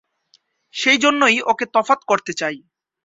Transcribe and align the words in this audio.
সেইজন্যেই 0.73 1.37
ওকে 1.41 1.65
তফাত 1.73 1.99
করতে 2.07 2.31
চাই। 2.33 2.55